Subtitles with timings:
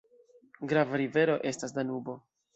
[0.71, 2.19] Grava rivero estas Danubo.